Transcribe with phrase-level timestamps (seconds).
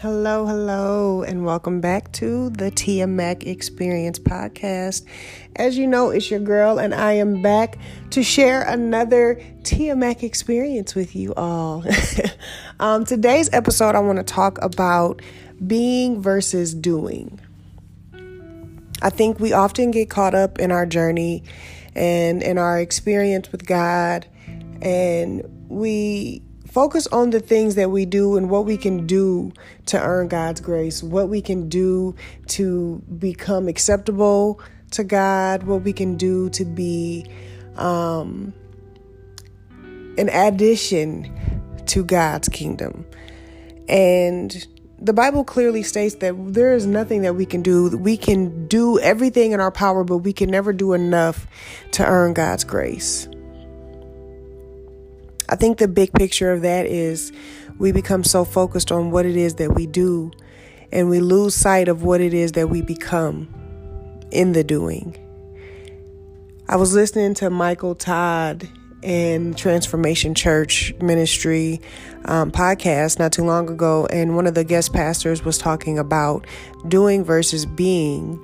[0.00, 5.04] Hello, hello, and welcome back to the Tia Mac Experience podcast.
[5.56, 7.76] As you know, it's your girl, and I am back
[8.08, 11.84] to share another Tia Mac experience with you all.
[12.80, 15.20] um, today's episode, I want to talk about
[15.66, 17.38] being versus doing.
[19.02, 21.42] I think we often get caught up in our journey
[21.94, 24.26] and in our experience with God,
[24.80, 26.40] and we
[26.70, 29.52] focus on the things that we do and what we can do
[29.86, 32.14] to earn God's grace, what we can do
[32.48, 34.60] to become acceptable
[34.92, 37.26] to God, what we can do to be
[37.76, 38.52] um,
[40.16, 41.32] an addition
[41.86, 43.04] to God's kingdom.
[43.88, 44.66] And
[45.00, 47.96] the Bible clearly states that there is nothing that we can do.
[47.96, 51.46] We can do everything in our power, but we can never do enough
[51.92, 53.28] to earn God's grace.
[55.50, 57.32] I think the big picture of that is
[57.78, 60.30] we become so focused on what it is that we do
[60.92, 63.48] and we lose sight of what it is that we become
[64.30, 65.16] in the doing.
[66.68, 68.68] I was listening to Michael Todd
[69.02, 71.80] and Transformation Church Ministry
[72.26, 76.46] um, podcast not too long ago, and one of the guest pastors was talking about
[76.86, 78.38] doing versus being.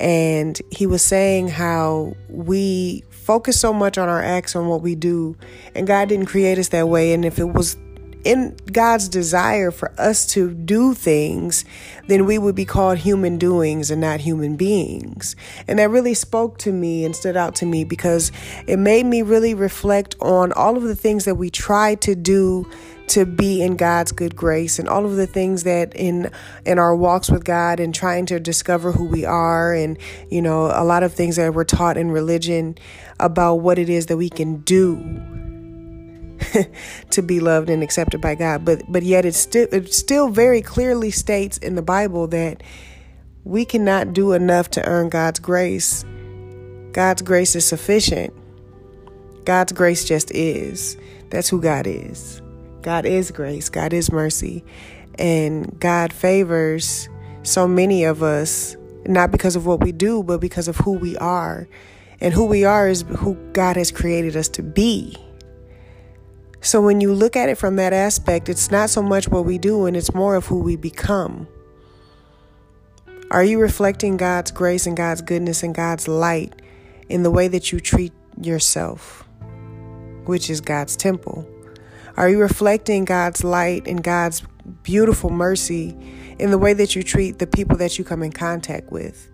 [0.00, 4.94] And he was saying how we focus so much on our acts, on what we
[4.94, 5.36] do,
[5.74, 7.12] and God didn't create us that way.
[7.12, 7.76] And if it was
[8.24, 11.66] in God's desire for us to do things,
[12.06, 15.36] then we would be called human doings and not human beings.
[15.68, 18.32] And that really spoke to me and stood out to me because
[18.66, 22.66] it made me really reflect on all of the things that we try to do
[23.10, 26.30] to be in God's good grace and all of the things that in
[26.64, 29.98] in our walks with God and trying to discover who we are and
[30.30, 32.76] you know a lot of things that we're taught in religion
[33.20, 34.96] about what it is that we can do
[37.10, 38.64] to be loved and accepted by God.
[38.64, 42.62] But but yet it still it still very clearly states in the Bible that
[43.44, 46.04] we cannot do enough to earn God's grace.
[46.92, 48.34] God's grace is sufficient.
[49.44, 50.96] God's grace just is.
[51.30, 52.42] That's who God is
[52.82, 54.64] God is grace, God is mercy,
[55.18, 57.08] and God favors
[57.42, 61.16] so many of us, not because of what we do, but because of who we
[61.16, 61.68] are.
[62.20, 65.16] And who we are is who God has created us to be.
[66.60, 69.58] So when you look at it from that aspect, it's not so much what we
[69.58, 71.46] do, and it's more of who we become.
[73.30, 76.60] Are you reflecting God's grace and God's goodness and God's light
[77.08, 79.28] in the way that you treat yourself,
[80.24, 81.46] which is God's temple?
[82.18, 84.42] Are you reflecting God's light and God's
[84.82, 85.96] beautiful mercy
[86.40, 89.30] in the way that you treat the people that you come in contact with?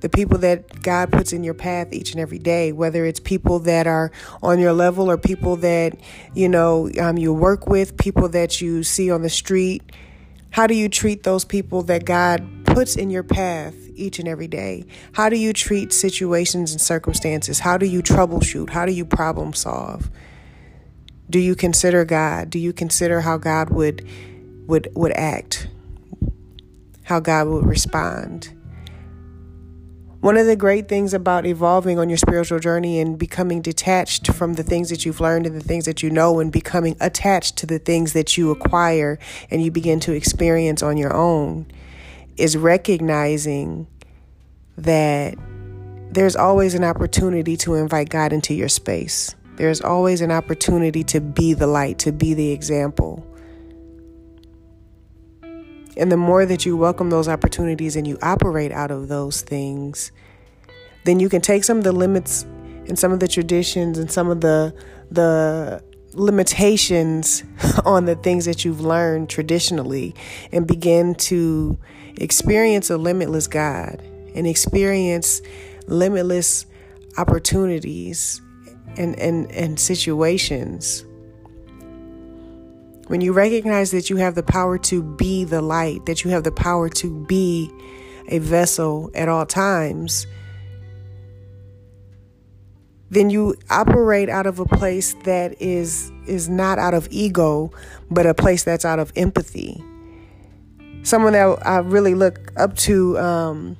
[0.00, 3.60] The people that God puts in your path each and every day, whether it's people
[3.60, 4.10] that are
[4.42, 5.96] on your level or people that,
[6.34, 9.92] you know, um, you work with, people that you see on the street.
[10.50, 14.48] How do you treat those people that God puts in your path each and every
[14.48, 14.86] day?
[15.12, 17.60] How do you treat situations and circumstances?
[17.60, 18.70] How do you troubleshoot?
[18.70, 20.10] How do you problem solve?
[21.30, 22.50] Do you consider God?
[22.50, 24.06] Do you consider how God would
[24.66, 25.68] would would act?
[27.04, 28.54] How God would respond?
[30.20, 34.54] One of the great things about evolving on your spiritual journey and becoming detached from
[34.54, 37.66] the things that you've learned and the things that you know and becoming attached to
[37.66, 39.18] the things that you acquire
[39.50, 41.66] and you begin to experience on your own
[42.38, 43.86] is recognizing
[44.78, 45.34] that
[46.10, 49.34] there's always an opportunity to invite God into your space.
[49.56, 53.24] There's always an opportunity to be the light, to be the example.
[55.96, 60.10] And the more that you welcome those opportunities and you operate out of those things,
[61.04, 62.42] then you can take some of the limits
[62.88, 64.74] and some of the traditions and some of the
[65.10, 65.82] the
[66.14, 67.44] limitations
[67.84, 70.14] on the things that you've learned traditionally
[70.52, 71.78] and begin to
[72.16, 74.02] experience a limitless God
[74.34, 75.42] and experience
[75.86, 76.66] limitless
[77.16, 78.40] opportunities
[78.96, 81.04] and, and, and situations.
[83.08, 86.44] When you recognize that you have the power to be the light, that you have
[86.44, 87.70] the power to be
[88.28, 90.26] a vessel at all times,
[93.10, 97.70] then you operate out of a place that is is not out of ego,
[98.10, 99.82] but a place that's out of empathy.
[101.02, 103.76] Someone that I really look up to, um,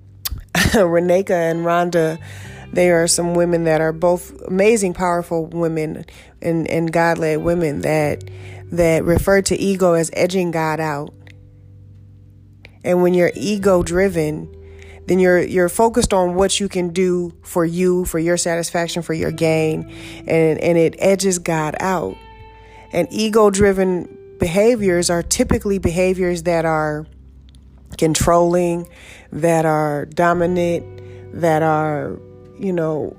[0.54, 2.20] Reneka and Rhonda
[2.72, 6.04] there are some women that are both amazing, powerful women
[6.40, 8.24] and, and God led women that
[8.72, 11.12] that refer to ego as edging God out.
[12.84, 14.54] And when you're ego driven,
[15.06, 19.12] then you're you're focused on what you can do for you, for your satisfaction, for
[19.12, 19.90] your gain,
[20.20, 22.16] and, and it edges God out.
[22.92, 27.06] And ego driven behaviors are typically behaviors that are
[27.98, 28.88] controlling,
[29.32, 32.18] that are dominant, that are,
[32.60, 33.16] you know,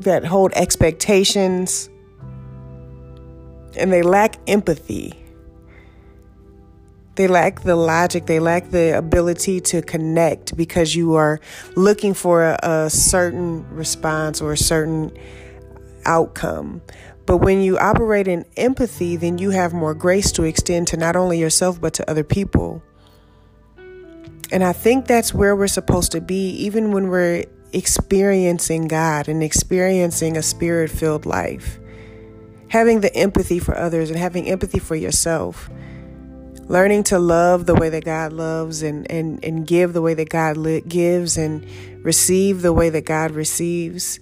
[0.00, 1.88] that hold expectations,
[3.76, 5.14] and they lack empathy.
[7.16, 11.40] They lack the logic, they lack the ability to connect because you are
[11.74, 15.10] looking for a, a certain response or a certain
[16.04, 16.80] outcome.
[17.26, 21.16] But when you operate in empathy, then you have more grace to extend to not
[21.16, 22.82] only yourself, but to other people.
[24.50, 29.42] And I think that's where we're supposed to be, even when we're experiencing God and
[29.42, 31.78] experiencing a spirit filled life.
[32.68, 35.70] Having the empathy for others and having empathy for yourself
[36.68, 40.28] learning to love the way that God loves and, and, and give the way that
[40.28, 41.66] God li- gives and
[42.04, 44.20] receive the way that God receives,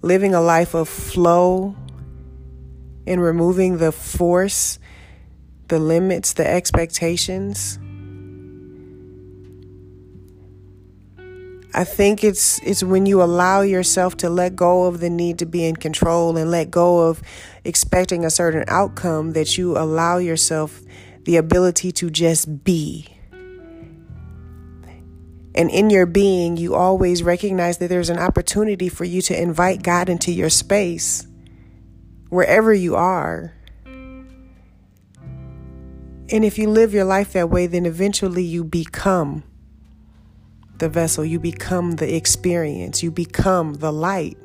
[0.00, 1.74] living a life of flow
[3.06, 4.78] and removing the force,
[5.66, 7.78] the limits, the expectations.
[11.74, 15.46] I think it's it's when you allow yourself to let go of the need to
[15.46, 17.22] be in control and let go of
[17.64, 20.80] expecting a certain outcome that you allow yourself
[21.24, 23.06] the ability to just be.
[25.54, 29.82] And in your being, you always recognize that there's an opportunity for you to invite
[29.82, 31.26] God into your space,
[32.28, 33.54] wherever you are.
[36.30, 39.42] And if you live your life that way, then eventually you become
[40.78, 44.38] the vessel, you become the experience, you become the light,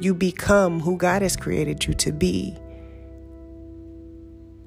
[0.00, 2.56] you become who God has created you to be.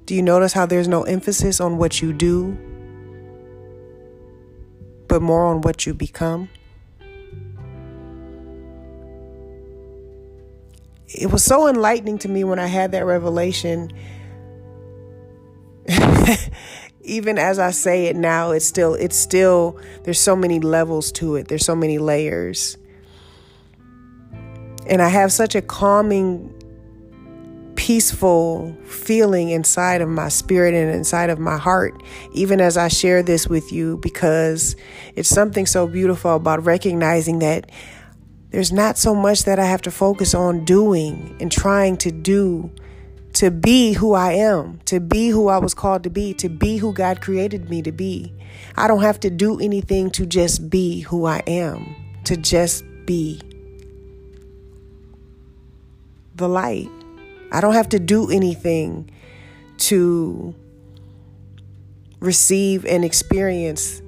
[0.06, 2.58] Do you notice how there's no emphasis on what you do,
[5.08, 6.50] but more on what you become?
[11.08, 13.92] It was so enlightening to me when I had that revelation.
[17.10, 21.36] Even as I say it now, it's still, it's still, there's so many levels to
[21.36, 22.78] it, there's so many layers.
[24.88, 26.56] And I have such a calming
[27.76, 32.04] peaceful feeling inside of my spirit and inside of my heart,
[32.34, 34.76] even as I share this with you, because
[35.16, 37.72] it's something so beautiful about recognizing that
[38.52, 42.70] there's not so much that I have to focus on doing and trying to do
[43.34, 46.78] to be who I am, to be who I was called to be, to be
[46.78, 48.34] who God created me to be.
[48.76, 51.96] I don't have to do anything to just be who I am,
[52.26, 53.42] to just be
[56.36, 56.90] the light.
[57.52, 59.10] I don't have to do anything
[59.78, 60.56] to
[62.20, 64.02] receive and experience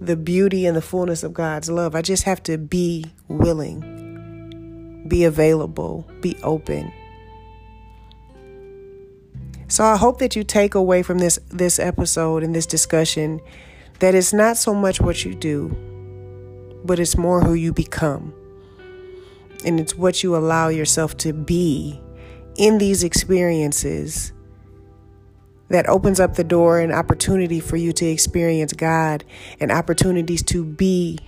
[0.00, 1.94] the beauty and the fullness of God's love.
[1.94, 6.92] I just have to be willing, be available, be open.
[9.68, 13.40] So I hope that you take away from this this episode and this discussion
[13.98, 15.74] that it's not so much what you do,
[16.84, 18.32] but it's more who you become.
[19.64, 22.00] And it's what you allow yourself to be
[22.56, 24.32] in these experiences
[25.68, 29.24] that opens up the door and opportunity for you to experience God
[29.58, 31.18] and opportunities to be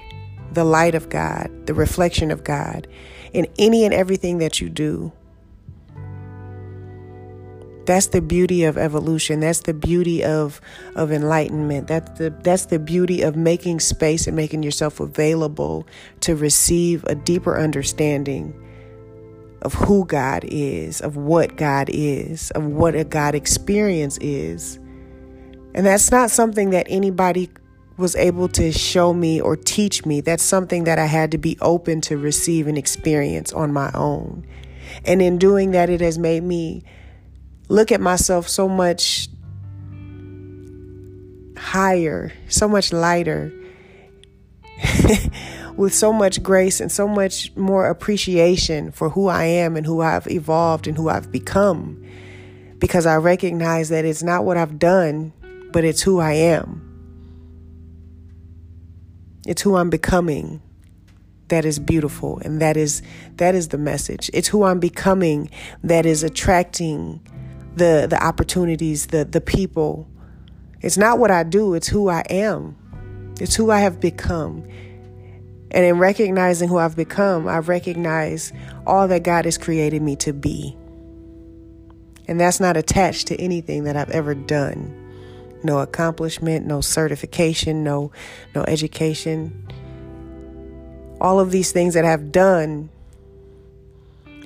[0.53, 2.87] the light of God, the reflection of God
[3.33, 5.13] in any and everything that you do.
[7.89, 9.41] That's the beauty of evolution.
[9.41, 10.61] That's the beauty of
[10.95, 11.87] of enlightenment.
[11.87, 15.87] That's the that's the beauty of making space and making yourself available
[16.21, 18.53] to receive a deeper understanding
[19.63, 24.79] of who God is, of what God is, of what a God experience is.
[25.75, 27.49] And that's not something that anybody
[27.97, 30.21] was able to show me or teach me.
[30.21, 34.47] That's something that I had to be open to receive and experience on my own.
[35.07, 36.85] And in doing that, it has made me
[37.69, 39.29] look at myself so much
[41.57, 43.53] higher, so much lighter.
[45.79, 50.01] with so much grace and so much more appreciation for who I am and who
[50.03, 52.05] I've evolved and who I've become.
[52.79, 55.33] Because I recognize that it's not what I've done,
[55.73, 56.85] but it's who I am.
[59.47, 60.61] It's who I'm becoming
[61.47, 63.01] that is beautiful and that is
[63.37, 64.31] that is the message.
[64.35, 65.49] It's who I'm becoming
[65.83, 67.21] that is attracting
[67.79, 70.09] the the opportunities, the the people.
[70.81, 72.77] It's not what I do, it's who I am.
[73.41, 74.65] It's who I have become.
[75.71, 78.53] And in recognizing who I've become, I recognize
[78.87, 80.77] all that God has created me to be.
[82.27, 84.95] And that's not attached to anything that I've ever done.
[85.63, 88.13] No accomplishment, no certification, no
[88.55, 89.67] no education.
[91.21, 92.91] All of these things that I've done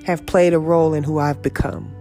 [0.07, 1.95] have played a role in who I've become.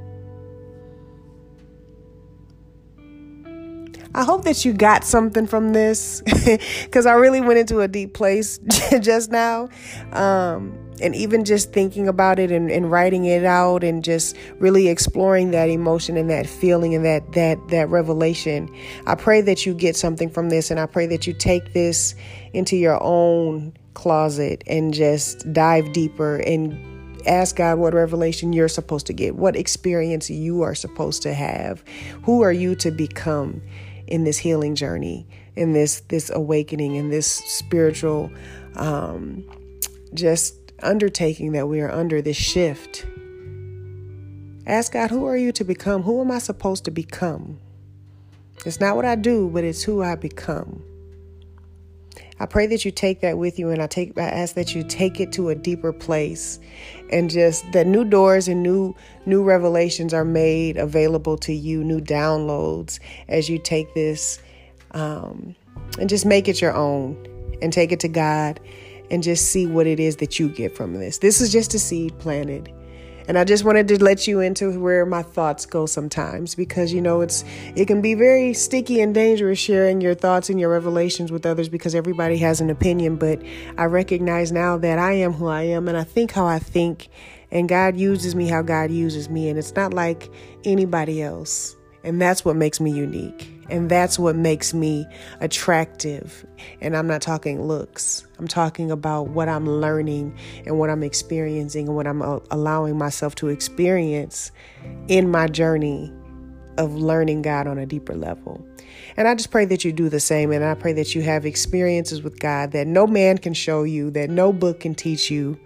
[4.14, 6.22] I hope that you got something from this
[6.84, 8.58] because I really went into a deep place
[9.00, 9.70] just now.
[10.12, 14.88] Um, and even just thinking about it and, and, writing it out and just really
[14.88, 18.70] exploring that emotion and that feeling and that that that revelation
[19.08, 22.14] i pray that you get something from this and i pray that you take this
[22.54, 29.06] into your own closet and just dive deeper and ask God what revelation you're supposed
[29.08, 31.84] to get, what experience you are supposed to have.
[32.24, 33.62] Who are you to become
[34.08, 38.32] in this healing journey, in this this awakening, in this spiritual
[38.76, 39.44] um,
[40.14, 43.06] just undertaking that we are under, this shift.
[44.66, 46.04] Ask God, who are you to become?
[46.04, 47.60] Who am I supposed to become?
[48.66, 50.84] It's not what I do, but it's who I become.
[52.40, 54.84] I pray that you take that with you and I take I ask that you
[54.84, 56.60] take it to a deeper place
[57.12, 62.02] and just that new doors and new new revelations are made available to you, new
[62.02, 64.42] downloads as you take this
[64.92, 65.56] um,
[66.00, 67.16] and just make it your own
[67.62, 68.60] and take it to God
[69.12, 71.20] and just see what it is that you get from this.
[71.20, 72.74] This is just a seed planted.
[73.28, 77.02] And I just wanted to let you into where my thoughts go sometimes because you
[77.02, 77.44] know it's
[77.76, 81.70] it can be very sticky and dangerous sharing your thoughts and your revelations with others
[81.70, 83.42] because everybody has an opinion, but
[83.78, 87.10] I recognize now that I am who I am and I think how I think
[87.52, 90.30] and God uses me how God uses me and it's not like
[90.64, 91.76] anybody else.
[92.04, 93.61] And that's what makes me unique.
[93.72, 95.08] And that's what makes me
[95.40, 96.46] attractive.
[96.82, 101.88] And I'm not talking looks, I'm talking about what I'm learning and what I'm experiencing
[101.88, 104.52] and what I'm uh, allowing myself to experience
[105.08, 106.12] in my journey
[106.78, 108.66] of learning God on a deeper level.
[109.16, 110.52] And I just pray that you do the same.
[110.52, 114.12] And I pray that you have experiences with God that no man can show you,
[114.12, 115.58] that no book can teach you,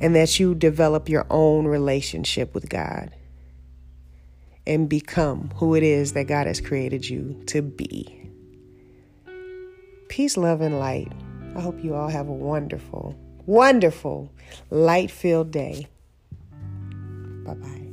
[0.00, 3.12] and that you develop your own relationship with God
[4.66, 8.30] and become who it is that God has created you to be.
[10.08, 11.10] Peace, love, and light.
[11.54, 14.30] I hope you all have a wonderful, wonderful,
[14.70, 15.88] light filled day.
[17.44, 17.85] Bye bye.